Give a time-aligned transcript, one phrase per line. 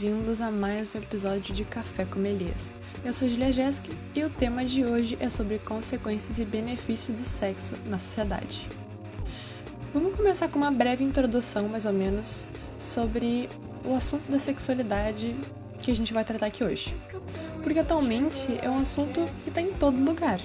[0.00, 2.72] bem-vindos a mais um episódio de Café com Elias.
[3.04, 7.28] Eu sou Julia Jéssica e o tema de hoje é sobre consequências e benefícios do
[7.28, 8.66] sexo na sociedade.
[9.92, 12.46] Vamos começar com uma breve introdução, mais ou menos,
[12.78, 13.46] sobre
[13.84, 15.36] o assunto da sexualidade
[15.82, 16.96] que a gente vai tratar aqui hoje.
[17.62, 20.40] Porque atualmente é um assunto que está em todo lugar.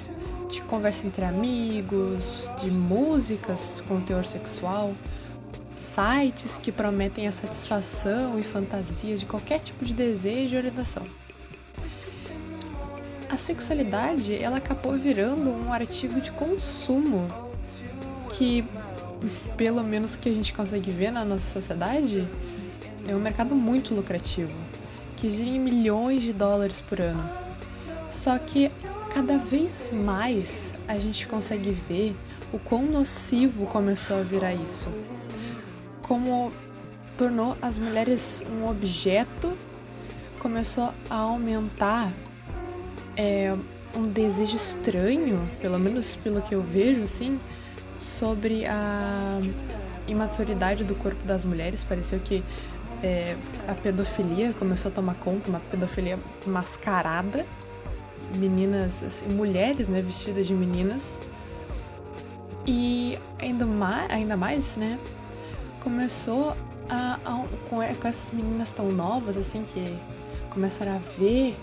[0.50, 4.94] De conversa entre amigos, de músicas com teor sexual,
[5.76, 11.04] sites que prometem a satisfação e fantasias de qualquer tipo de desejo e orientação.
[13.30, 17.28] A sexualidade, ela acabou virando um artigo de consumo
[18.30, 18.64] que,
[19.58, 22.26] pelo menos que a gente consegue ver na nossa sociedade,
[23.08, 24.56] é um mercado muito lucrativo,
[25.18, 27.30] que gira em milhões de dólares por ano.
[28.10, 28.72] Só que
[29.14, 32.16] cada vez mais a gente consegue ver
[32.54, 34.90] o quão nocivo começou a virar isso
[36.08, 36.52] como
[37.18, 39.58] tornou as mulheres um objeto,
[40.38, 42.14] começou a aumentar
[43.18, 43.56] é,
[43.96, 47.40] um desejo estranho, pelo menos pelo que eu vejo, assim,
[48.00, 49.40] sobre a
[50.08, 51.84] imaturidade do corpo das mulheres.
[51.84, 52.44] Pareceu que
[53.02, 53.36] é,
[53.68, 57.46] a pedofilia começou a tomar conta, uma pedofilia mascarada.
[58.38, 61.18] Meninas, assim, mulheres, né, vestidas de meninas.
[62.68, 65.00] E ainda mais, ainda mais, né,
[65.86, 66.58] começou
[66.90, 69.96] a, a com, com, essas meninas tão novas, assim, que
[70.50, 71.56] começaram a ver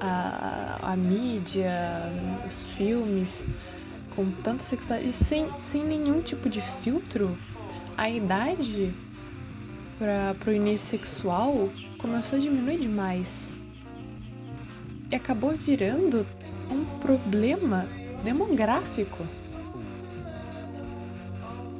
[0.00, 1.72] a, a mídia,
[2.46, 3.44] os filmes,
[4.14, 7.36] com tanta sexualidade, sem, sem nenhum tipo de filtro,
[7.96, 8.94] a idade
[9.98, 13.52] para o início sexual começou a diminuir demais.
[15.10, 16.24] E acabou virando
[16.70, 17.88] um problema
[18.22, 19.26] demográfico.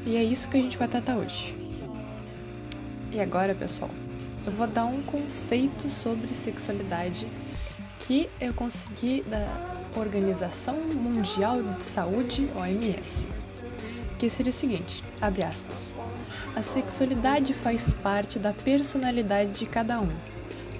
[0.08, 1.54] E é isso que a gente vai tratar hoje.
[3.12, 3.90] E agora, pessoal,
[4.46, 7.28] eu vou dar um conceito sobre sexualidade
[7.98, 9.46] que eu consegui da
[9.94, 13.26] Organização Mundial de Saúde, OMS,
[14.18, 15.94] que seria o seguinte, abre aspas.
[16.56, 20.08] A sexualidade faz parte da personalidade de cada um.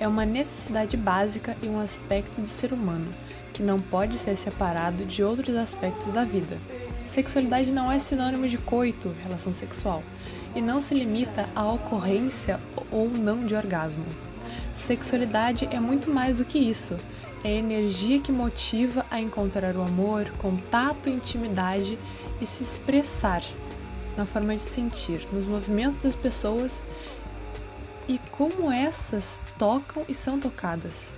[0.00, 3.14] É uma necessidade básica e um aspecto do ser humano,
[3.52, 6.58] que não pode ser separado de outros aspectos da vida.
[7.08, 10.02] Sexualidade não é sinônimo de coito, relação sexual,
[10.54, 12.60] e não se limita à ocorrência
[12.90, 14.04] ou não de orgasmo.
[14.74, 16.98] Sexualidade é muito mais do que isso.
[17.42, 21.98] É a energia que motiva a encontrar o amor, contato, intimidade
[22.42, 23.42] e se expressar
[24.14, 26.82] na forma de sentir, nos movimentos das pessoas
[28.06, 31.14] e como essas tocam e são tocadas.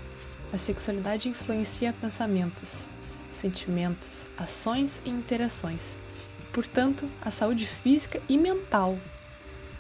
[0.53, 2.89] A sexualidade influencia pensamentos,
[3.31, 5.99] sentimentos, ações e interações,
[6.53, 8.99] portanto, a saúde física e mental.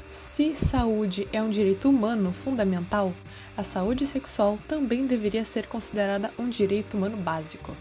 [0.08, 3.14] Se saúde é um direito humano fundamental,
[3.56, 7.76] a saúde sexual também deveria ser considerada um direito humano básico.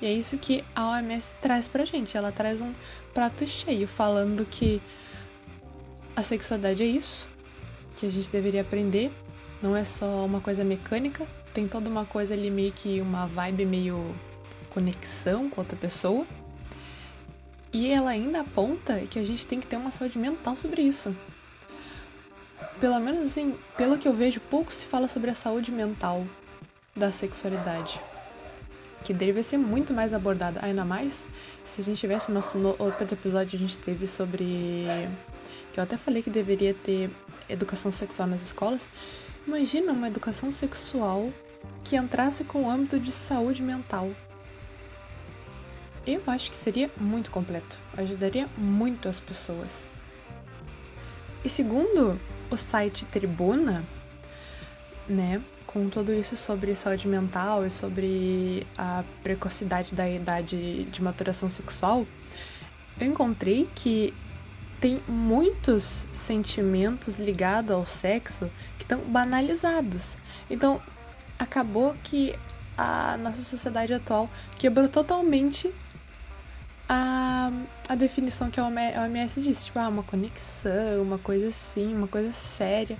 [0.00, 2.16] E é isso que a OMS traz pra gente.
[2.16, 2.72] Ela traz um
[3.14, 4.82] prato cheio falando que
[6.14, 7.28] a sexualidade é isso,
[7.94, 9.10] que a gente deveria aprender,
[9.62, 13.64] não é só uma coisa mecânica, tem toda uma coisa ali meio que uma vibe
[13.64, 14.14] meio
[14.76, 16.26] conexão com outra pessoa.
[17.72, 21.16] E ela ainda aponta que a gente tem que ter uma saúde mental sobre isso.
[22.78, 26.26] Pelo menos assim, pelo que eu vejo, pouco se fala sobre a saúde mental
[26.94, 27.98] da sexualidade.
[29.02, 31.26] Que deveria ser muito mais abordada, ainda mais
[31.64, 34.44] se a gente tivesse nosso no outro episódio a gente teve sobre
[35.72, 37.10] que eu até falei que deveria ter
[37.48, 38.90] educação sexual nas escolas.
[39.46, 41.32] Imagina uma educação sexual
[41.82, 44.10] que entrasse com o âmbito de saúde mental.
[46.06, 49.90] Eu acho que seria muito completo, ajudaria muito as pessoas.
[51.42, 52.16] E segundo
[52.48, 53.84] o site Tribuna,
[55.08, 61.48] né, com tudo isso sobre saúde mental e sobre a precocidade da idade de maturação
[61.48, 62.06] sexual,
[63.00, 64.14] eu encontrei que
[64.80, 68.48] tem muitos sentimentos ligados ao sexo
[68.78, 70.18] que estão banalizados.
[70.48, 70.80] Então,
[71.36, 72.32] acabou que
[72.78, 75.74] a nossa sociedade atual quebrou totalmente
[76.88, 77.50] a,
[77.88, 82.32] a definição que a OMS disse, tipo, ah, uma conexão, uma coisa assim, uma coisa
[82.32, 82.96] séria.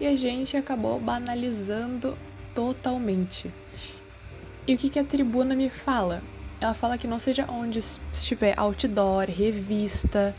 [0.00, 2.16] E a gente acabou banalizando
[2.54, 3.52] totalmente.
[4.66, 6.22] E o que, que a tribuna me fala?
[6.60, 7.78] Ela fala que não seja onde
[8.12, 10.34] estiver outdoor, revista,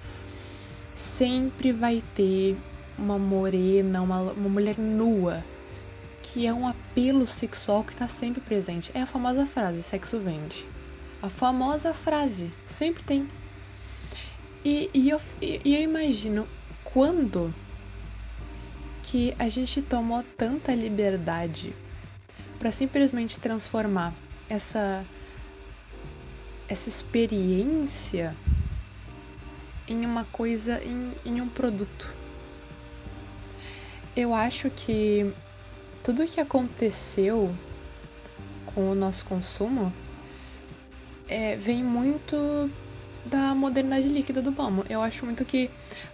[0.93, 2.57] sempre vai ter
[2.97, 5.43] uma morena, uma, uma mulher nua,
[6.21, 8.91] que é um apelo sexual que está sempre presente.
[8.93, 10.65] É a famosa frase: sexo vende.
[11.25, 13.27] A famosa frase, sempre tem.
[14.63, 16.47] E, e, eu, e eu imagino
[16.83, 17.51] quando
[19.01, 21.75] que a gente tomou tanta liberdade
[22.59, 24.13] para simplesmente transformar
[24.47, 25.03] essa
[26.69, 28.35] essa experiência
[29.87, 32.13] em uma coisa, em, em um produto.
[34.15, 35.33] Eu acho que
[36.03, 37.51] tudo que aconteceu
[38.67, 39.91] com o nosso consumo
[41.27, 42.69] é, vem muito
[43.25, 44.83] da modernidade líquida do Bauman.
[44.89, 45.69] Eu acho muito que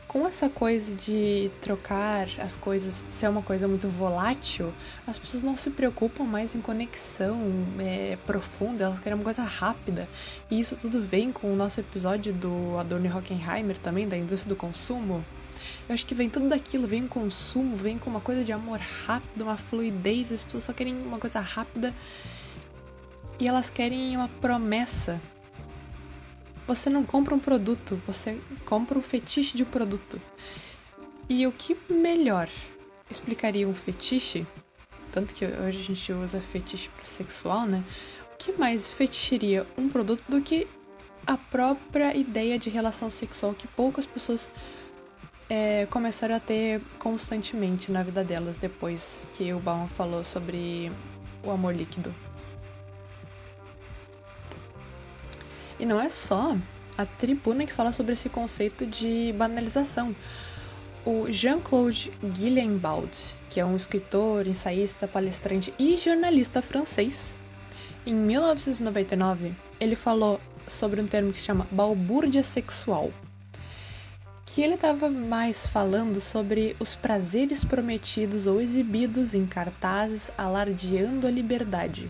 [0.07, 4.73] com essa coisa de trocar as coisas, ser uma coisa muito volátil,
[5.07, 7.39] as pessoas não se preocupam mais em conexão
[7.79, 10.07] é, profunda, elas querem uma coisa rápida.
[10.49, 14.55] E isso tudo vem com o nosso episódio do Adorno Hockenheimer também, da indústria do
[14.55, 15.23] consumo.
[15.87, 18.79] Eu acho que vem tudo daquilo, vem o consumo, vem com uma coisa de amor
[18.79, 21.93] rápido, uma fluidez, as pessoas só querem uma coisa rápida
[23.41, 25.19] e elas querem uma promessa
[26.67, 30.21] você não compra um produto, você compra um fetiche de um produto.
[31.27, 32.47] E o que melhor
[33.09, 34.45] explicaria um fetiche?
[35.11, 37.83] Tanto que hoje a gente usa fetiche para sexual, né?
[38.33, 40.65] O que mais feticheria um produto do que
[41.27, 44.49] a própria ideia de relação sexual que poucas pessoas
[45.49, 50.89] é, começaram a ter constantemente na vida delas depois que o Bauman falou sobre
[51.43, 52.15] o amor líquido.
[55.81, 56.55] E não é só
[56.95, 60.15] a tribuna que fala sobre esse conceito de banalização.
[61.03, 63.09] O Jean-Claude Guillembaud,
[63.49, 67.35] que é um escritor, ensaísta, palestrante e jornalista francês,
[68.05, 73.11] em 1999 ele falou sobre um termo que se chama balbúrdia sexual,
[74.45, 81.31] que ele estava mais falando sobre os prazeres prometidos ou exibidos em cartazes alardeando a
[81.31, 82.07] liberdade.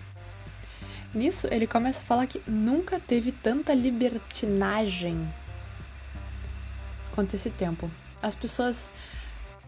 [1.13, 5.27] Nisso, ele começa a falar que nunca teve tanta libertinagem
[7.11, 7.91] quanto esse tempo.
[8.21, 8.89] As pessoas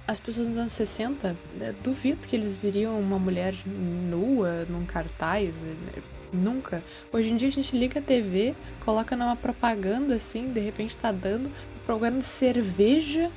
[0.05, 5.63] as pessoas nos anos 60, né, duvido que eles viriam uma mulher nua num cartaz,
[5.63, 6.03] né,
[6.33, 6.83] nunca.
[7.11, 11.11] Hoje em dia a gente liga a TV, coloca numa propaganda assim, de repente tá
[11.11, 11.49] dando
[11.85, 13.31] propaganda de cerveja,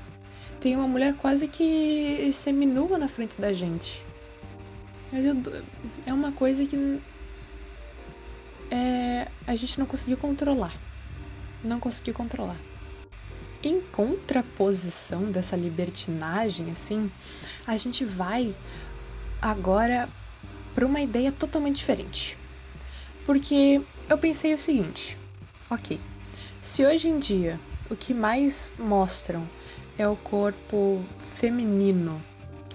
[0.61, 4.05] tem uma mulher quase que seminua na frente da gente.
[5.13, 5.37] Mas eu,
[6.05, 7.01] é uma coisa que
[8.71, 10.75] é, a gente não conseguiu controlar.
[11.67, 12.59] Não conseguiu controlar.
[13.63, 17.11] Em contraposição dessa libertinagem, assim,
[17.67, 18.55] a gente vai
[19.41, 20.09] agora
[20.75, 22.39] para uma ideia totalmente diferente.
[23.25, 25.19] Porque eu pensei o seguinte:
[25.71, 26.01] ok,
[26.61, 27.59] se hoje em dia
[27.91, 29.49] o que mais mostram
[29.99, 32.23] é o corpo feminino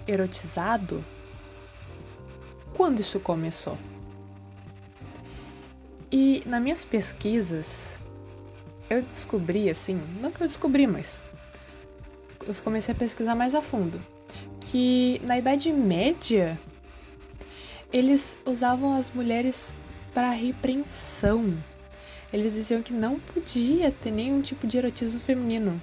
[0.07, 1.05] erotizado,
[2.73, 3.77] quando isso começou?
[6.11, 7.97] E nas minhas pesquisas,
[8.89, 11.25] eu descobri assim, não que eu descobri, mas
[12.45, 14.01] eu comecei a pesquisar mais a fundo,
[14.59, 16.59] que na Idade Média
[17.93, 19.77] eles usavam as mulheres
[20.13, 21.57] para repreensão.
[22.33, 25.81] Eles diziam que não podia ter nenhum tipo de erotismo feminino.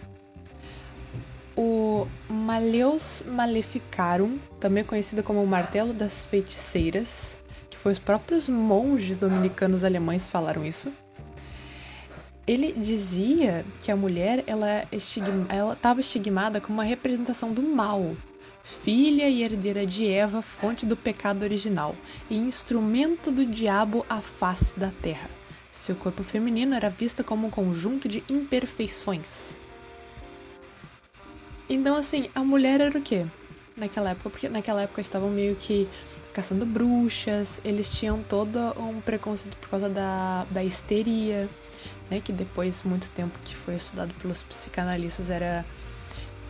[1.57, 7.38] O Maleus Maleficarum, também conhecido como o Martelo das Feiticeiras,
[7.83, 10.93] foi os próprios monges dominicanos alemães falaram isso.
[12.47, 18.17] Ele dizia que a mulher ela estava estigmada como uma representação do mal,
[18.65, 21.95] filha e herdeira de Eva, fonte do pecado original,
[22.29, 25.31] e instrumento do diabo à face da terra.
[25.73, 29.57] Seu corpo feminino era visto como um conjunto de imperfeições.
[31.69, 33.27] Então, assim, a mulher era o quê?
[33.77, 35.87] Naquela época, porque naquela época estavam meio que
[36.33, 41.49] caçando bruxas, eles tinham todo um preconceito por causa da, da histeria,
[42.11, 42.21] né?
[42.21, 45.65] Que depois, muito tempo que foi estudado pelos psicanalistas, era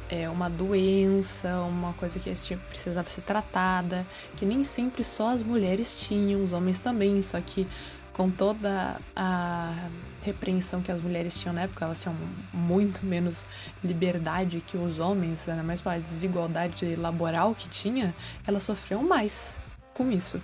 [0.08, 2.30] é, uma doença, uma coisa que
[2.68, 4.06] precisava ser tratada,
[4.37, 7.66] que nem sempre só as mulheres tinham, os homens também, só que
[8.12, 9.90] com toda a
[10.23, 12.16] repreensão que as mulheres tinham na época, elas tinham
[12.52, 13.44] muito menos
[13.85, 18.12] liberdade que os homens, ainda mais pela desigualdade laboral que tinha,
[18.44, 19.56] elas sofriam mais
[19.98, 20.40] com isso.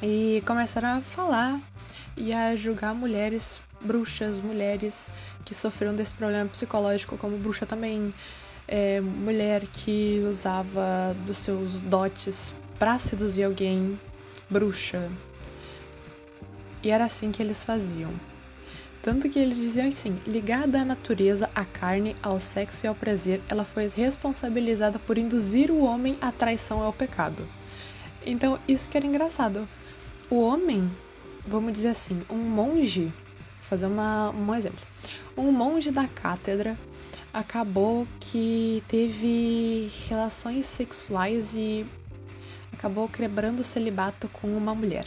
[0.00, 1.60] E começaram a falar
[2.16, 5.10] e a julgar mulheres bruxas, mulheres
[5.44, 8.14] que sofreram desse problema psicológico, como bruxa também,
[8.68, 13.98] é, mulher que usava dos seus dotes para seduzir alguém,
[14.48, 15.10] bruxa.
[16.80, 18.12] E era assim que eles faziam.
[19.02, 23.40] Tanto que eles diziam assim: ligada à natureza, à carne, ao sexo e ao prazer,
[23.48, 27.57] ela foi responsabilizada por induzir o homem à traição e ao pecado.
[28.24, 29.68] Então, isso que era engraçado.
[30.30, 30.90] O homem,
[31.46, 34.84] vamos dizer assim, um monge, vou fazer uma, um exemplo.
[35.36, 36.76] Um monge da cátedra
[37.32, 41.86] acabou que teve relações sexuais e
[42.72, 45.06] acabou quebrando o celibato com uma mulher.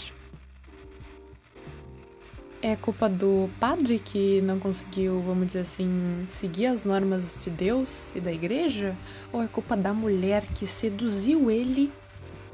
[2.64, 8.12] É culpa do padre que não conseguiu, vamos dizer assim, seguir as normas de Deus
[8.16, 8.96] e da igreja?
[9.34, 11.92] Ou é culpa da mulher que seduziu ele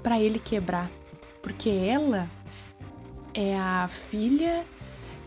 [0.08, 0.90] para ele quebrar?
[1.44, 2.30] Porque ela
[3.34, 4.66] é a filha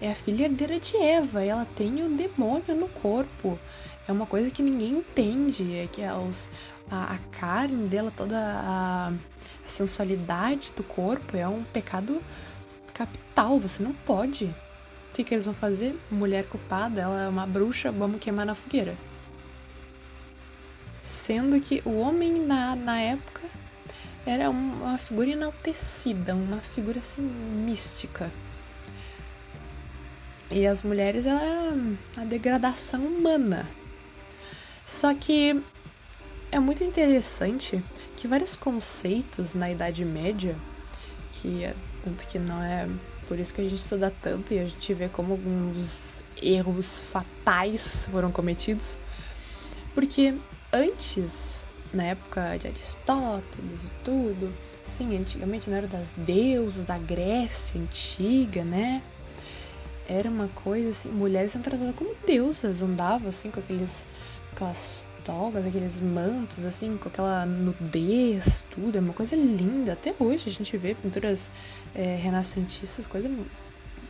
[0.00, 3.58] é a filha herdeira de Eva, ela tem o demônio no corpo.
[4.08, 6.48] É uma coisa que ninguém entende, é que os,
[6.90, 9.12] a, a carne dela, toda a,
[9.66, 12.22] a sensualidade do corpo é um pecado
[12.94, 14.46] capital, você não pode.
[14.46, 15.94] O que, que eles vão fazer?
[16.10, 18.96] Mulher culpada, ela é uma bruxa, vamos queimar na fogueira.
[21.02, 23.59] Sendo que o homem na, na época
[24.30, 28.30] era uma figura enaltecida, uma figura assim mística.
[30.50, 31.74] E as mulheres era
[32.16, 33.68] a degradação humana.
[34.86, 35.60] Só que
[36.52, 37.82] é muito interessante
[38.16, 40.56] que vários conceitos na Idade Média,
[41.32, 42.88] que é, tanto que não é
[43.26, 48.06] por isso que a gente estuda tanto e a gente vê como alguns erros fatais
[48.10, 48.98] foram cometidos.
[49.94, 50.34] Porque
[50.72, 57.80] antes, na época de Aristóteles e tudo, sim, antigamente na era das deusas, da Grécia
[57.80, 59.02] antiga, né?
[60.08, 64.06] Era uma coisa assim, mulheres eram tratadas como deusas, andavam assim com aqueles
[64.52, 68.96] aquelas togas, aqueles mantos, assim, com aquela nudez, tudo.
[68.96, 69.92] É uma coisa linda.
[69.92, 71.50] Até hoje a gente vê pinturas
[71.94, 73.30] é, renascentistas, coisa,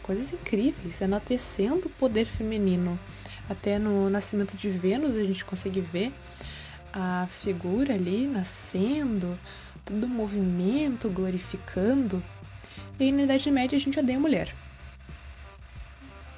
[0.02, 2.98] coisas incríveis, enaltecendo o poder feminino.
[3.48, 6.12] Até no nascimento de Vênus a gente consegue ver
[6.92, 9.38] a figura ali nascendo,
[9.84, 12.22] todo o movimento glorificando.
[12.98, 14.54] E na Idade Média a gente odeia mulher.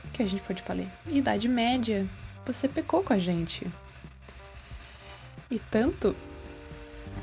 [0.04, 0.87] O que a gente pode falar?
[1.06, 2.06] Idade Média,
[2.47, 3.66] você pecou com a gente.
[5.50, 6.14] E tanto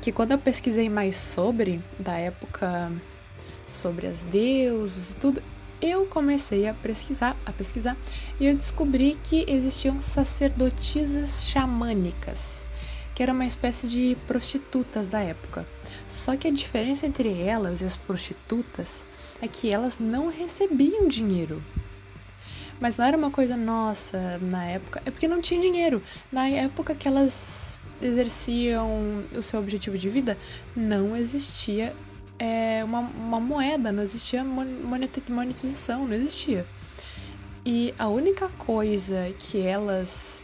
[0.00, 2.92] que quando eu pesquisei mais sobre, da época
[3.66, 5.42] sobre as deusas e tudo,
[5.80, 7.96] eu comecei a pesquisar, a pesquisar
[8.38, 12.66] e eu descobri que existiam sacerdotisas xamânicas,
[13.14, 15.66] que era uma espécie de prostitutas da época.
[16.08, 19.04] Só que a diferença entre elas e as prostitutas
[19.40, 21.62] é que elas não recebiam dinheiro.
[22.80, 26.02] Mas não era uma coisa nossa na época, é porque não tinha dinheiro.
[26.32, 30.38] Na época que elas exerciam o seu objetivo de vida,
[30.74, 31.94] não existia
[32.38, 36.66] é, uma, uma moeda, não existia monetização, não existia.
[37.64, 40.42] E a única coisa que elas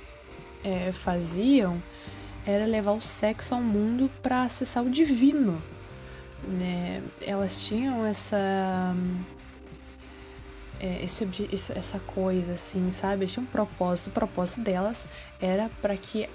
[0.62, 1.82] é, faziam
[2.46, 5.60] era levar o sexo ao mundo para acessar o divino.
[6.46, 7.02] Né?
[7.20, 8.94] Elas tinham essa
[10.78, 11.26] é, esse,
[11.74, 13.26] essa coisa assim, sabe?
[13.26, 14.08] Tinha um propósito.
[14.08, 15.08] O propósito delas
[15.40, 16.28] era para que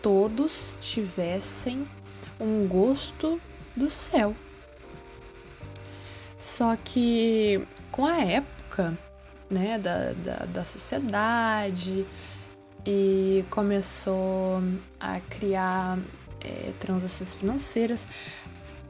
[0.00, 1.86] todos tivessem
[2.40, 3.40] um gosto
[3.76, 4.34] do céu.
[6.38, 8.96] Só que com a época
[9.50, 12.06] né, da, da, da sociedade
[12.86, 14.62] e começou
[15.00, 15.98] a criar
[16.40, 18.06] é, transações financeiras,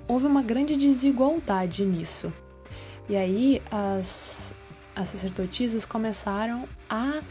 [0.06, 2.32] houve uma grande desigualdade nisso.
[3.08, 4.52] E aí as,
[4.94, 7.22] as sacerdotisas começaram a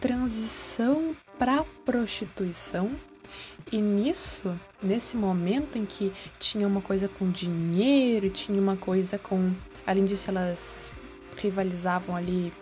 [0.00, 2.90] transição para prostituição
[3.72, 4.52] e nisso,
[4.82, 9.52] nesse momento em que tinha uma coisa com dinheiro, tinha uma coisa com.
[9.86, 10.90] Além disso, elas
[11.36, 12.52] rivalizavam ali,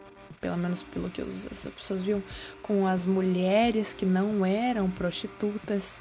[0.40, 2.22] pelo menos pelo que as pessoas viam,
[2.62, 6.00] com as mulheres que não eram prostitutas.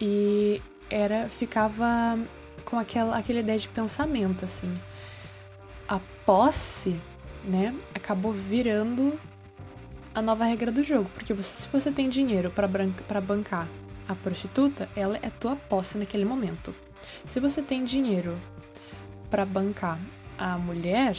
[0.00, 0.60] E
[0.90, 2.18] era ficava
[2.64, 4.72] com aquela, aquela ideia de pensamento, assim.
[5.88, 7.00] A posse,
[7.44, 9.18] né, acabou virando
[10.14, 13.68] a nova regra do jogo, porque você, se você tem dinheiro para bancar
[14.08, 16.74] a prostituta, ela é tua posse naquele momento.
[17.24, 18.38] Se você tem dinheiro
[19.30, 19.98] para bancar
[20.38, 21.16] a mulher,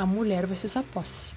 [0.00, 1.32] a mulher vai ser sua posse.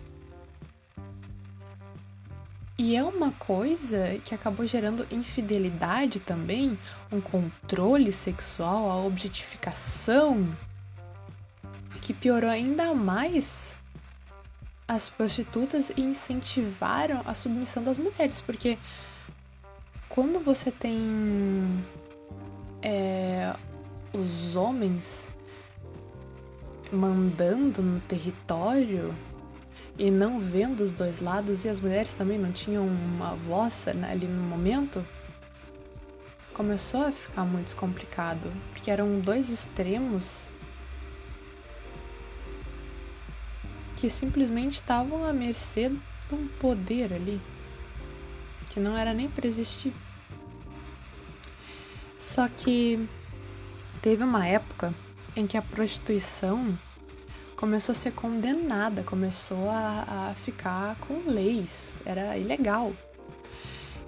[2.77, 6.79] E é uma coisa que acabou gerando infidelidade também,
[7.11, 10.47] um controle sexual, a objetificação,
[12.01, 13.77] que piorou ainda mais
[14.87, 18.77] as prostitutas e incentivaram a submissão das mulheres, porque
[20.07, 21.83] quando você tem
[22.81, 23.53] é,
[24.13, 25.29] os homens
[26.93, 29.13] mandando no território
[29.97, 34.11] e não vendo os dois lados, e as mulheres também não tinham uma voz né,
[34.11, 35.05] ali no momento,
[36.53, 40.51] começou a ficar muito complicado, porque eram dois extremos
[43.95, 47.41] que simplesmente estavam à mercê de um poder ali
[48.69, 49.93] que não era nem para existir.
[52.17, 53.07] Só que
[54.01, 54.93] teve uma época
[55.35, 56.77] em que a prostituição
[57.55, 62.93] começou a ser condenada, começou a, a ficar com leis, era ilegal.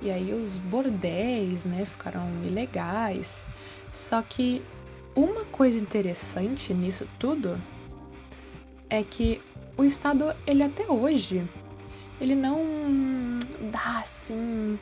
[0.02, 3.44] E aí os bordéis, né, ficaram ilegais.
[3.92, 4.62] Só que
[5.16, 7.60] uma coisa interessante nisso tudo
[8.90, 9.42] é que
[9.78, 11.48] o Estado, ele até hoje,
[12.20, 12.60] ele não
[13.72, 14.78] dá assim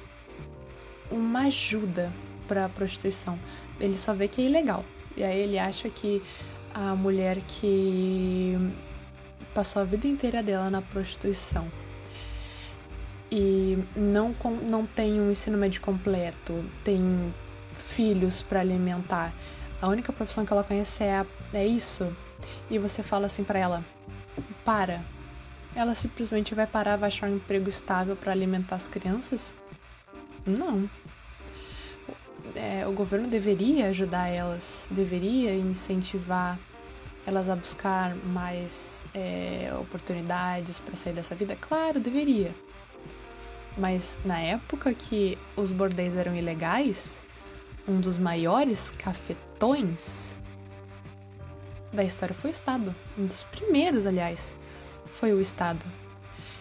[1.10, 2.12] uma ajuda
[2.48, 3.40] para a prostituição.
[3.80, 4.84] Ele só vê que é ilegal.
[5.16, 6.22] E aí ele acha que
[6.74, 8.58] a mulher que
[9.54, 11.68] passou a vida inteira dela na prostituição
[13.36, 17.34] e não, não tem um ensino médio completo, tem
[17.72, 19.34] filhos para alimentar,
[19.82, 22.16] a única profissão que ela conhece é, a, é isso,
[22.70, 23.84] e você fala assim para ela:
[24.64, 25.02] para.
[25.76, 29.56] Ela simplesmente vai parar, vai achar um emprego estável para alimentar as crianças?
[30.46, 30.88] Não
[32.56, 36.60] é, o governo deveria ajudar elas, deveria incentivar
[37.26, 41.56] elas a buscar mais é, oportunidades para sair dessa vida?
[41.60, 42.54] Claro, deveria.
[43.78, 47.22] Mas na época que os bordéis eram ilegais,
[47.88, 50.36] um dos maiores cafetões
[51.92, 52.96] da história foi o Estado.
[53.18, 54.54] Um dos primeiros, aliás,
[55.14, 55.86] foi o Estado.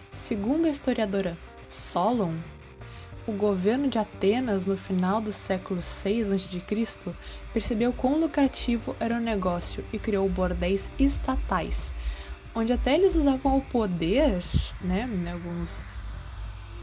[0.09, 1.37] Segundo a historiadora
[1.69, 2.35] Solon,
[3.25, 7.13] o governo de Atenas, no final do século 6 a.C.,
[7.53, 11.93] percebeu quão lucrativo era o negócio e criou bordéis estatais,
[12.53, 14.43] onde até eles usavam o poder,
[14.81, 15.85] né, alguns,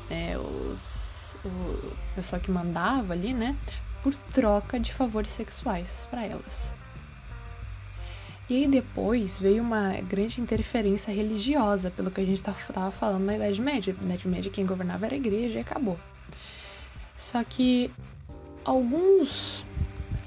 [0.09, 3.55] é, os, o pessoal que mandava ali, né,
[4.03, 6.73] por troca de favores sexuais para elas.
[8.49, 13.37] E aí depois veio uma grande interferência religiosa, pelo que a gente estava falando na
[13.37, 13.95] Idade Média.
[14.01, 16.01] Na Idade Média quem governava era a igreja e acabou.
[17.21, 17.91] Só que
[18.65, 19.63] alguns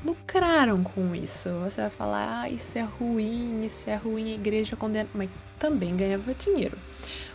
[0.06, 1.50] lucraram com isso.
[1.64, 5.10] Você vai falar, ah, isso é ruim, isso é ruim, a igreja condena.
[5.12, 6.78] Mas também ganhava dinheiro.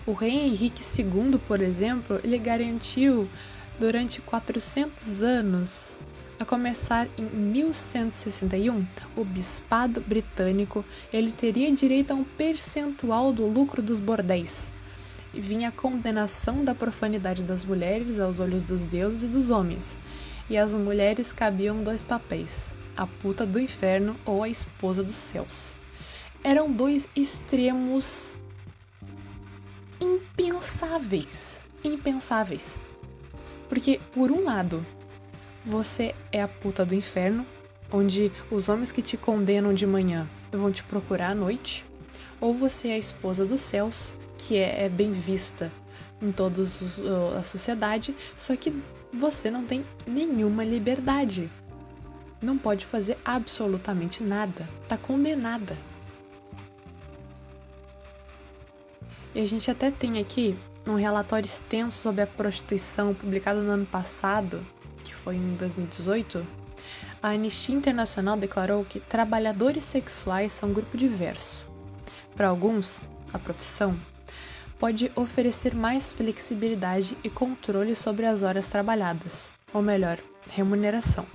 [0.06, 3.28] O rei Henrique II, por exemplo, ele garantiu
[3.80, 5.96] durante 400 anos,
[6.38, 13.83] a começar em 1161, o bispado britânico ele teria direito a um percentual do lucro
[13.83, 14.72] dos bordéis
[15.32, 19.98] vinha a condenação da profanidade das mulheres aos olhos dos deuses e dos homens,
[20.48, 25.76] e às mulheres cabiam dois papéis: a puta do inferno ou a esposa dos céus.
[26.42, 28.34] Eram dois extremos
[30.00, 31.60] impensáveis.
[31.82, 32.78] Impensáveis.
[33.68, 34.84] Porque, por um lado,
[35.64, 37.44] você é a puta do inferno,
[37.92, 41.84] onde os homens que te condenam de manhã vão te procurar à noite,
[42.40, 45.70] ou você é a esposa dos céus, que é, é bem vista
[46.22, 46.62] em toda
[47.38, 48.72] a sociedade, só que
[49.12, 51.51] você não tem nenhuma liberdade.
[52.40, 54.68] Não pode fazer absolutamente nada.
[54.88, 55.77] Tá condenada.
[59.35, 63.87] E a gente até tem aqui um relatório extenso sobre a prostituição publicado no ano
[63.87, 64.64] passado,
[65.05, 66.46] que foi em 2018.
[67.22, 71.64] A Anistia Internacional declarou que trabalhadores sexuais são um grupo diverso.
[72.35, 73.98] Para alguns, a profissão
[74.78, 81.26] pode oferecer mais flexibilidade e controle sobre as horas trabalhadas, ou melhor, remuneração,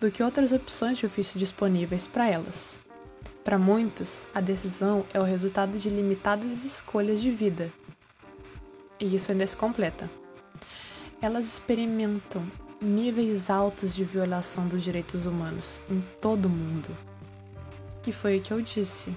[0.00, 2.76] do que outras opções de ofício disponíveis para elas.
[3.44, 7.72] Para muitos, a decisão é o resultado de limitadas escolhas de vida.
[8.98, 10.10] E isso ainda se completa.
[11.22, 12.44] Elas experimentam
[12.80, 16.90] níveis altos de violação dos direitos humanos em todo o mundo.
[18.02, 19.14] Que foi o que eu disse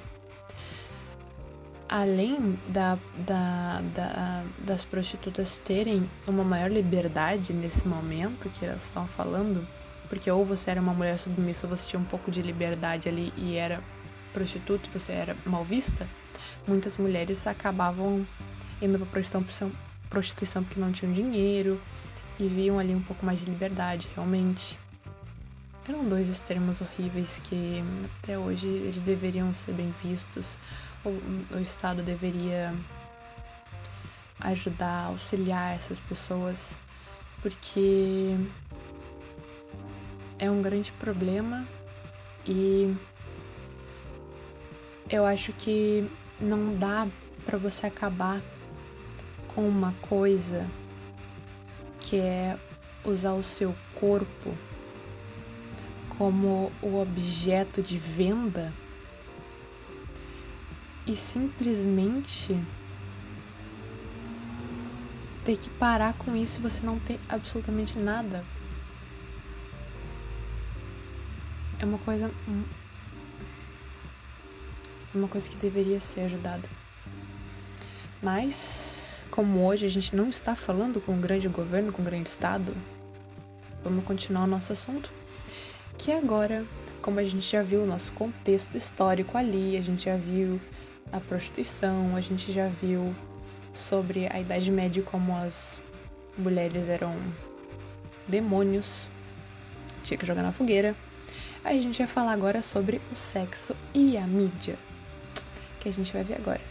[1.89, 9.07] além da, da, da, das prostitutas terem uma maior liberdade nesse momento que elas estão
[9.07, 9.67] falando,
[10.07, 13.55] porque ou você era uma mulher submissa, você tinha um pouco de liberdade ali e
[13.55, 13.81] era
[14.31, 16.07] prostituta, você era mal vista,
[16.67, 18.25] muitas mulheres acabavam
[18.79, 19.71] indo para prostituição,
[20.09, 21.81] prostituição porque não tinham dinheiro
[22.39, 24.77] e viam ali um pouco mais de liberdade, realmente.
[25.87, 27.83] Eram dois extremos horríveis que
[28.21, 30.55] até hoje eles deveriam ser bem vistos
[31.05, 32.73] o, o Estado deveria
[34.39, 36.77] ajudar, auxiliar essas pessoas,
[37.41, 38.35] porque
[40.37, 41.67] é um grande problema
[42.45, 42.95] e
[45.09, 46.09] eu acho que
[46.39, 47.07] não dá
[47.45, 48.41] para você acabar
[49.53, 50.65] com uma coisa
[51.99, 52.57] que é
[53.03, 54.55] usar o seu corpo
[56.17, 58.73] como o objeto de venda
[61.09, 62.55] e simplesmente
[65.43, 68.45] ter que parar com isso e você não ter absolutamente nada.
[71.79, 72.29] É uma coisa.
[75.15, 76.69] É uma coisa que deveria ser ajudada.
[78.21, 82.29] Mas, como hoje a gente não está falando com o grande governo, com o grande
[82.29, 82.71] Estado,
[83.83, 85.11] vamos continuar o nosso assunto.
[85.97, 86.63] Que agora,
[87.01, 90.61] como a gente já viu o nosso contexto histórico ali, a gente já viu
[91.11, 93.15] a prostituição, a gente já viu
[93.73, 95.79] sobre a Idade Média como as
[96.37, 97.15] mulheres eram
[98.27, 99.07] demônios,
[100.03, 100.95] tinha que jogar na fogueira.
[101.63, 104.77] A gente vai falar agora sobre o sexo e a mídia,
[105.79, 106.61] que a gente vai ver agora.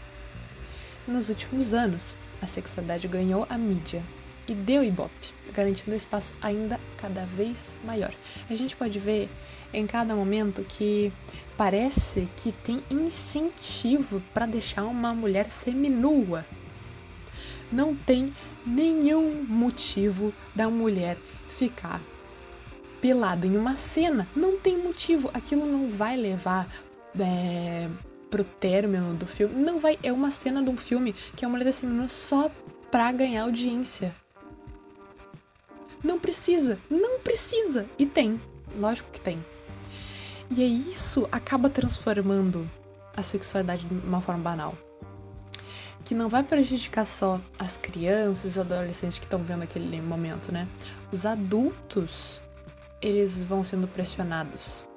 [1.06, 4.02] Nos últimos anos, a sexualidade ganhou a mídia
[4.48, 8.12] e deu ibope, garantindo um espaço ainda cada vez maior.
[8.48, 9.28] A gente pode ver
[9.72, 11.12] em cada momento que
[11.56, 16.44] parece que tem incentivo para deixar uma mulher seminua.
[17.70, 18.32] Não tem
[18.64, 21.18] nenhum motivo da mulher
[21.50, 22.00] ficar
[23.00, 24.26] pelada em uma cena.
[24.34, 25.30] Não tem motivo.
[25.34, 26.66] Aquilo não vai levar
[27.18, 27.88] é,
[28.30, 29.54] pro término do filme.
[29.54, 29.98] Não vai.
[30.02, 32.50] É uma cena de um filme que a mulher tá se só
[32.90, 34.14] pra ganhar audiência.
[36.02, 37.86] Não precisa, não precisa.
[37.98, 38.40] E tem,
[38.76, 39.38] lógico que tem.
[40.50, 42.68] E aí isso acaba transformando
[43.16, 44.74] a sexualidade de uma forma banal.
[46.04, 50.66] Que não vai prejudicar só as crianças e adolescentes que estão vendo aquele momento, né?
[51.12, 52.40] Os adultos,
[53.02, 54.88] eles vão sendo pressionados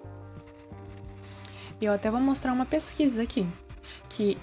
[1.82, 3.46] e eu até vou mostrar uma pesquisa aqui,
[4.08, 4.38] que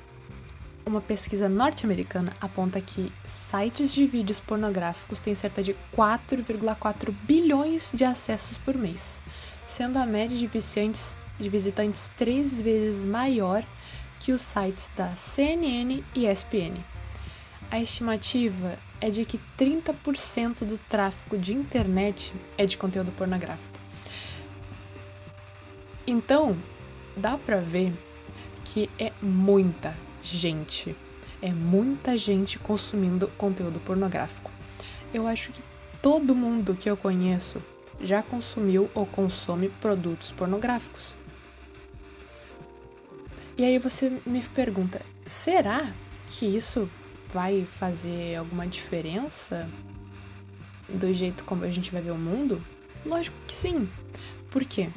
[0.89, 8.05] uma pesquisa norte-americana aponta que sites de vídeos pornográficos têm cerca de 4,4 bilhões de
[8.05, 9.23] acessos por mês,
[9.67, 10.49] sendo a média de,
[11.39, 13.63] de visitantes três vezes maior
[14.19, 16.75] que os sites da CNN e ESPN.
[17.71, 23.79] A estimativa é de que 30% do tráfego de internet é de conteúdo pornográfico.
[26.07, 26.57] Então,
[27.15, 27.93] dá para ver
[28.65, 30.97] que é muita gente,
[31.41, 34.51] é muita gente consumindo conteúdo pornográfico.
[35.13, 35.63] Eu acho que
[36.03, 37.63] todo mundo que eu conheço
[38.01, 41.15] já consumiu ou consome produtos pornográficos.
[43.57, 45.93] E aí você me pergunta: será
[46.29, 46.89] que isso
[47.33, 49.69] vai fazer alguma diferença
[50.89, 52.63] do jeito como a gente vai ver o mundo?
[53.05, 53.89] Lógico que sim.
[54.51, 54.89] Por quê?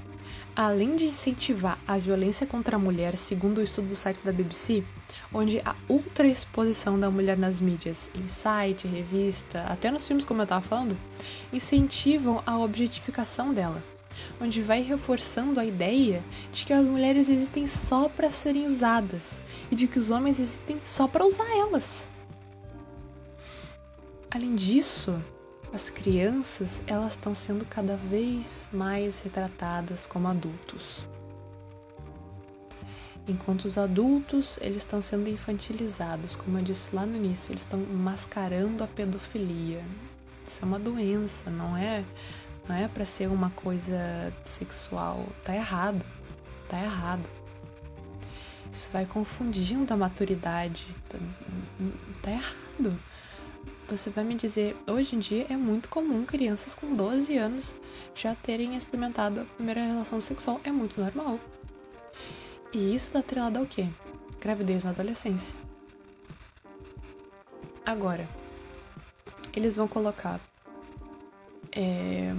[0.56, 4.84] Além de incentivar a violência contra a mulher, segundo o estudo do site da BBC,
[5.34, 10.44] onde a ultraexposição da mulher nas mídias, em site, revista, até nos filmes como eu
[10.44, 10.98] estava falando,
[11.54, 13.82] incentivam a objetificação dela,
[14.42, 19.42] onde vai reforçando a ideia de que as mulheres existem só para serem usadas
[19.72, 22.08] e de que os homens existem só para usar elas.
[24.30, 25.22] Além disso,
[25.74, 31.06] as crianças elas estão sendo cada vez mais retratadas como adultos.
[33.28, 37.80] Enquanto os adultos eles estão sendo infantilizados, como eu disse lá no início, eles estão
[37.80, 39.84] mascarando a pedofilia.
[40.46, 42.04] Isso é uma doença, não é,
[42.68, 45.26] não é para ser uma coisa sexual.
[45.44, 46.04] Tá errado.
[46.68, 47.30] Tá errado.
[48.72, 50.88] Isso vai confundindo a maturidade.
[51.08, 51.18] Tá,
[52.22, 53.00] tá errado.
[53.88, 57.76] Você vai me dizer, hoje em dia é muito comum crianças com 12 anos
[58.16, 60.60] já terem experimentado a primeira relação sexual.
[60.64, 61.40] É muito normal.
[62.74, 63.88] E isso tá atrelado ao quê?
[64.40, 65.54] Gravidez na adolescência.
[67.86, 68.28] Agora,
[69.54, 70.40] eles vão colocar
[71.76, 72.34] é,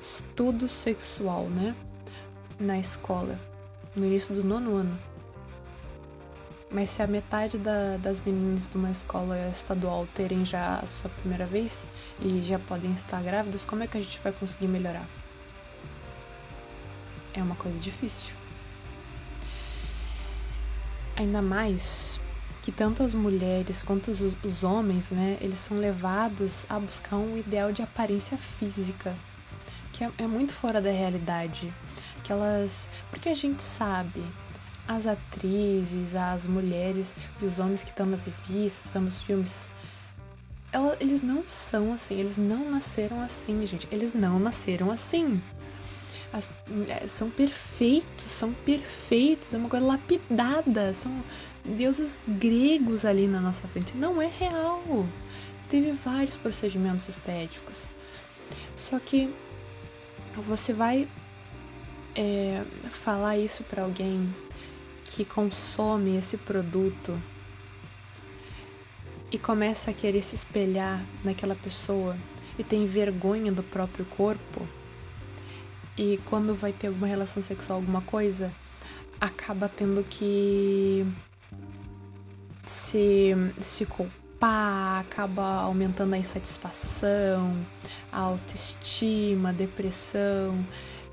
[0.00, 1.74] estudo sexual, né?
[2.60, 3.38] Na escola,
[3.96, 4.98] no início do nono ano.
[6.70, 11.10] Mas se a metade da, das meninas de uma escola estadual terem já a sua
[11.10, 11.86] primeira vez
[12.20, 15.08] e já podem estar grávidas, como é que a gente vai conseguir melhorar?
[17.34, 18.37] É uma coisa difícil.
[21.18, 22.20] Ainda mais
[22.62, 27.36] que tanto as mulheres quanto os, os homens, né, eles são levados a buscar um
[27.36, 29.16] ideal de aparência física,
[29.90, 31.74] que é, é muito fora da realidade.
[32.22, 34.24] Que elas, porque a gente sabe
[34.86, 39.68] as atrizes, as mulheres e os homens que estão nas revistas, estão nos filmes,
[41.00, 43.88] eles não são assim, eles não nasceram assim, gente.
[43.90, 45.42] Eles não nasceram assim.
[46.32, 46.50] As
[47.10, 51.24] são perfeitos, são perfeitos, é uma coisa lapidada, são
[51.64, 53.96] deuses gregos ali na nossa frente.
[53.96, 55.06] Não é real.
[55.68, 57.88] Teve vários procedimentos estéticos.
[58.76, 59.32] Só que
[60.36, 61.08] você vai
[62.14, 64.34] é, falar isso para alguém
[65.04, 67.20] que consome esse produto
[69.30, 72.16] e começa a querer se espelhar naquela pessoa
[72.58, 74.66] e tem vergonha do próprio corpo,
[75.98, 78.52] e quando vai ter alguma relação sexual, alguma coisa,
[79.20, 81.04] acaba tendo que
[82.64, 87.52] se, se culpar, acaba aumentando a insatisfação,
[88.12, 90.64] a autoestima, a depressão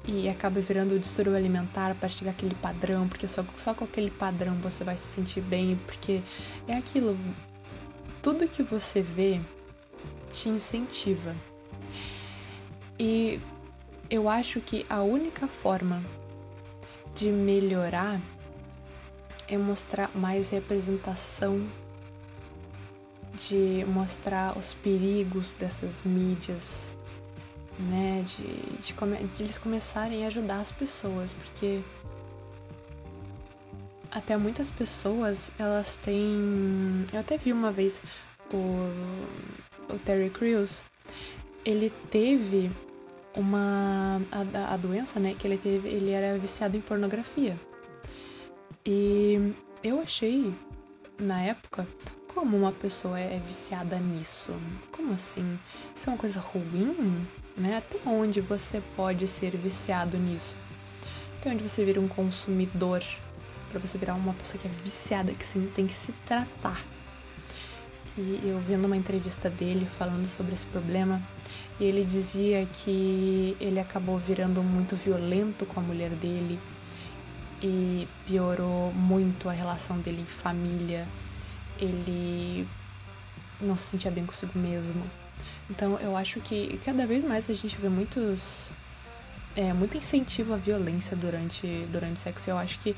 [0.08, 4.12] e acaba virando o distúrbio alimentar para chegar aquele padrão, porque só, só com aquele
[4.12, 6.22] padrão você vai se sentir bem, porque
[6.68, 7.18] é aquilo,
[8.22, 9.42] tudo que você vê
[10.30, 11.36] te incentiva.
[13.00, 13.42] E
[14.10, 16.04] eu acho que a única forma
[17.14, 18.20] de melhorar
[19.48, 21.66] é mostrar mais representação,
[23.34, 26.92] de mostrar os perigos dessas mídias,
[27.80, 28.24] né?
[28.24, 31.82] De, de, come, de eles começarem a ajudar as pessoas, porque
[34.12, 37.06] até muitas pessoas elas têm.
[37.12, 38.02] Eu até vi uma vez
[38.54, 40.82] o, o Terry Crews,
[41.64, 42.72] ele teve
[43.36, 47.60] uma a, a doença, né, que ele teve, ele era viciado em pornografia.
[48.86, 50.54] E eu achei
[51.20, 51.88] na época
[52.36, 54.52] como uma pessoa é viciada nisso?
[54.92, 55.58] Como assim?
[55.96, 57.26] Isso é uma coisa ruim?
[57.56, 57.78] Né?
[57.78, 60.58] Até onde você pode ser viciado nisso?
[61.40, 63.02] Até onde você vira um consumidor?
[63.70, 66.84] Para você virar uma pessoa que é viciada, que sim, tem que se tratar.
[68.18, 71.22] E eu vendo uma entrevista dele falando sobre esse problema,
[71.80, 76.60] ele dizia que ele acabou virando muito violento com a mulher dele
[77.62, 81.08] e piorou muito a relação dele em família.
[81.80, 82.66] Ele
[83.60, 85.04] não se sentia bem consigo mesmo.
[85.70, 88.72] Então eu acho que cada vez mais a gente vê muitos.
[89.56, 92.50] É, muito incentivo à violência durante, durante o sexo.
[92.50, 92.96] Eu acho que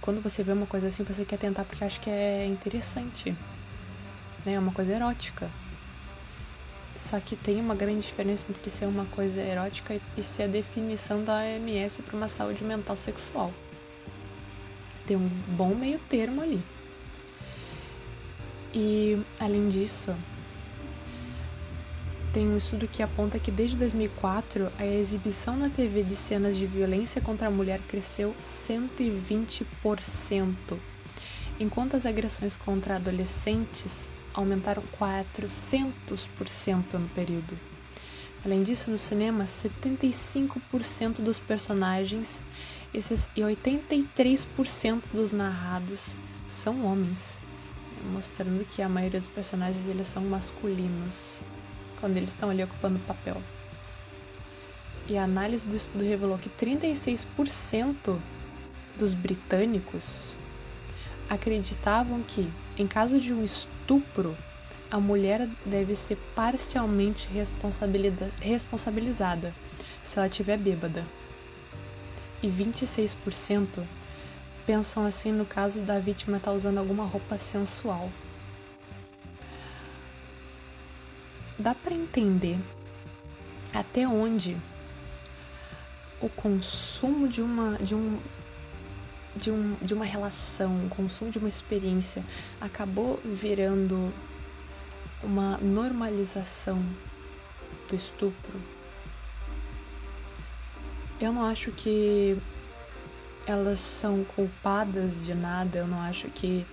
[0.00, 3.36] quando você vê uma coisa assim, você quer tentar porque acha que é interessante.
[4.44, 4.54] Né?
[4.54, 5.50] É uma coisa erótica.
[6.94, 11.24] Só que tem uma grande diferença entre ser uma coisa erótica e ser a definição
[11.24, 13.52] da OMS para uma saúde mental sexual.
[15.06, 16.62] Tem um bom meio termo ali.
[18.72, 20.14] E além disso,
[22.32, 26.64] tem um estudo que aponta que desde 2004 a exibição na TV de cenas de
[26.64, 30.54] violência contra a mulher cresceu 120%,
[31.58, 37.58] enquanto as agressões contra adolescentes aumentaram 400% no período.
[38.44, 42.42] Além disso, no cinema, 75% dos personagens
[42.94, 46.16] e 83% dos narrados
[46.48, 47.38] são homens,
[48.12, 51.38] mostrando que a maioria dos personagens eles são masculinos
[52.00, 53.42] quando eles estão ali ocupando o papel.
[55.06, 58.18] E a análise do estudo revelou que 36%
[58.96, 60.34] dos britânicos
[61.30, 64.36] acreditavam que, em caso de um estupro,
[64.90, 67.28] a mulher deve ser parcialmente
[68.40, 69.54] responsabilizada
[70.02, 71.06] se ela estiver bêbada.
[72.42, 73.86] E 26%
[74.66, 78.10] pensam assim no caso da vítima estar tá usando alguma roupa sensual.
[81.56, 82.58] Dá para entender
[83.72, 84.56] até onde
[86.20, 88.18] o consumo de uma de um
[89.36, 92.24] de, um, de uma relação, o consumo de uma experiência
[92.60, 94.12] acabou virando
[95.22, 96.82] uma normalização
[97.88, 98.60] do estupro.
[101.20, 102.36] Eu não acho que
[103.46, 106.66] elas são culpadas de nada, eu não acho que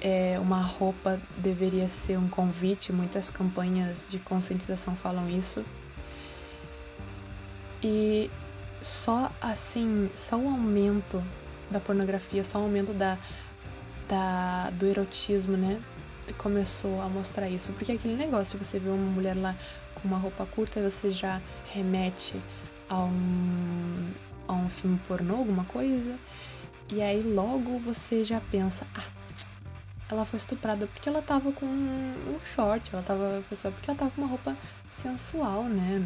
[0.00, 5.64] é, uma roupa deveria ser um convite, muitas campanhas de conscientização falam isso.
[7.82, 8.30] E
[8.80, 11.22] só assim, só o aumento
[11.70, 13.18] da pornografia, só o aumento da,
[14.08, 15.80] da, do erotismo, né?
[16.36, 17.72] Começou a mostrar isso.
[17.72, 19.54] Porque aquele negócio você ver uma mulher lá
[19.94, 21.40] com uma roupa curta, você já
[21.72, 22.36] remete
[22.88, 24.10] a um,
[24.46, 26.18] a um filme pornô, alguma coisa.
[26.90, 29.02] E aí logo você já pensa, ah,
[30.10, 33.98] ela foi estuprada porque ela tava com um short, ela tava foi só porque ela
[33.98, 34.56] tava com uma roupa
[34.90, 36.02] sensual, né?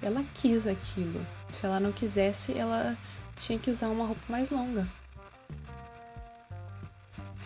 [0.00, 1.20] Ela quis aquilo.
[1.54, 2.96] Se ela não quisesse, ela
[3.36, 4.88] tinha que usar uma roupa mais longa.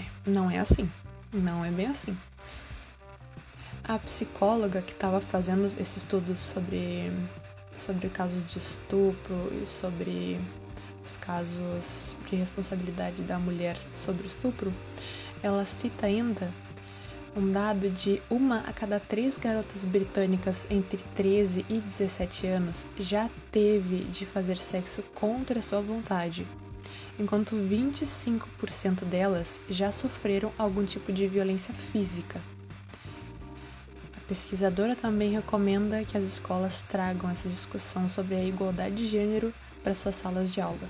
[0.01, 0.91] É, não é assim.
[1.31, 2.17] Não é bem assim.
[3.85, 7.13] A psicóloga que estava fazendo esse estudo sobre,
[7.77, 10.41] sobre casos de estupro e sobre
[11.05, 14.73] os casos de responsabilidade da mulher sobre o estupro,
[15.43, 16.51] ela cita ainda
[17.37, 23.29] um dado de uma a cada três garotas britânicas entre 13 e 17 anos já
[23.53, 26.47] teve de fazer sexo contra sua vontade.
[27.19, 32.41] enquanto 25% delas já sofreram algum tipo de violência física.
[34.17, 39.53] A pesquisadora também recomenda que as escolas tragam essa discussão sobre a igualdade de gênero
[39.83, 40.89] para suas salas de aula.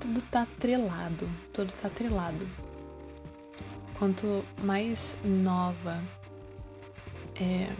[0.00, 2.65] Tudo está atrelado, tudo está atrelado.
[3.98, 6.02] Quanto mais nova
[7.40, 7.72] é,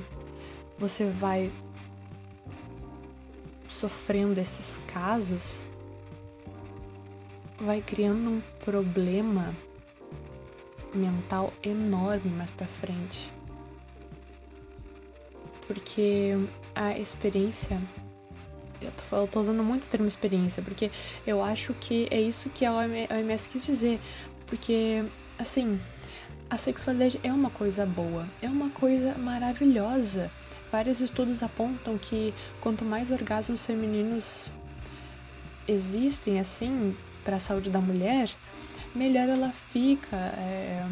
[0.79, 1.53] você vai
[3.69, 5.67] sofrendo esses casos,
[7.61, 9.55] vai criando um problema
[10.95, 13.33] mental enorme mais para frente.
[15.67, 16.33] Porque
[16.75, 17.81] a experiência
[18.81, 20.91] eu tô, eu tô, usando muito o termo experiência, porque
[21.27, 24.01] eu acho que é isso que a OMS quis dizer.
[24.47, 25.05] Porque,
[25.39, 25.81] assim,
[26.49, 30.31] a sexualidade é uma coisa boa, é uma coisa maravilhosa.
[30.71, 34.51] Vários estudos apontam que quanto mais orgasmos femininos
[35.67, 38.31] existem assim para a saúde da mulher,
[38.95, 40.17] melhor ela fica.
[40.17, 40.87] É,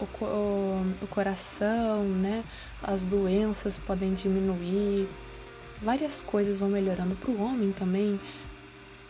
[0.00, 2.44] o, o, o coração, né?
[2.82, 5.08] As doenças podem diminuir,
[5.80, 8.20] várias coisas vão melhorando para o homem também.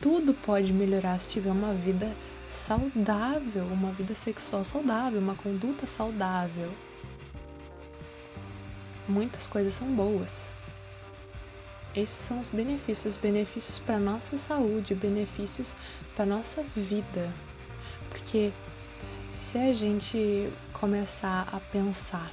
[0.01, 2.11] Tudo pode melhorar se tiver uma vida
[2.53, 6.71] saudável, uma vida sexual saudável, uma conduta saudável
[9.09, 10.55] muitas coisas são boas.
[11.95, 15.77] Esses são os benefícios, benefícios para nossa saúde, benefícios
[16.17, 17.31] para nossa vida.
[18.09, 18.53] Porque
[19.33, 22.33] se a gente começar a pensar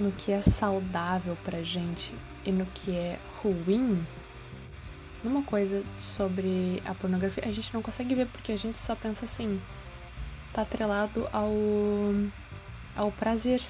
[0.00, 4.06] no que é saudável pra gente e no que é ruim,
[5.22, 9.24] numa coisa sobre a pornografia, a gente não consegue ver porque a gente só pensa
[9.24, 9.60] assim,
[10.52, 11.52] tá atrelado ao
[12.96, 13.62] ao prazer,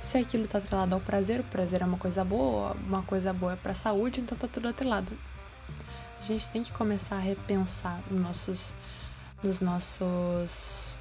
[0.00, 3.52] se aquilo está atrelado ao prazer, o prazer é uma coisa boa, uma coisa boa
[3.52, 5.12] é para a saúde, então tá tudo atrelado.
[6.18, 8.74] A gente tem que começar a repensar nos nossos,
[9.42, 10.96] nos nossos,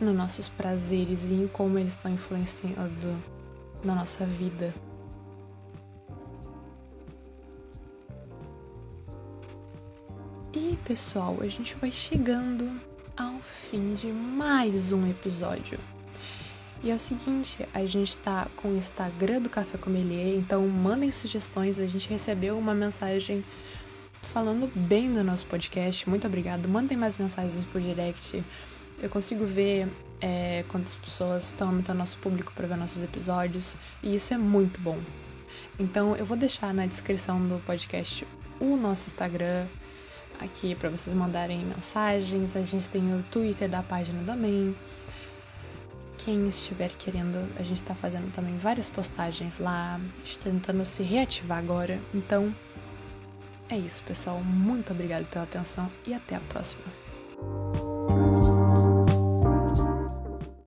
[0.00, 3.16] nos nossos prazeres e em como eles estão influenciando
[3.84, 4.74] na nossa vida.
[10.92, 12.70] Pessoal, a gente vai chegando
[13.16, 15.78] ao fim de mais um episódio.
[16.82, 21.10] E é o seguinte, a gente tá com o Instagram do Café Comelier, então mandem
[21.10, 21.78] sugestões.
[21.78, 23.42] A gente recebeu uma mensagem
[24.20, 26.06] falando bem do nosso podcast.
[26.06, 26.68] Muito obrigado.
[26.68, 28.44] Mandem mais mensagens por direct.
[29.00, 29.88] Eu consigo ver
[30.20, 33.78] é, quantas pessoas estão aumentando nosso público para ver nossos episódios.
[34.02, 34.98] E isso é muito bom.
[35.80, 38.26] Então eu vou deixar na descrição do podcast
[38.60, 39.66] o nosso Instagram
[40.42, 42.54] aqui para vocês mandarem mensagens.
[42.56, 44.74] A gente tem o Twitter da página também
[46.24, 50.00] quem estiver querendo, a gente está fazendo também várias postagens lá,
[50.42, 51.98] tentando se reativar agora.
[52.14, 52.54] Então,
[53.68, 54.40] é isso, pessoal.
[54.40, 57.01] Muito obrigado pela atenção e até a próxima.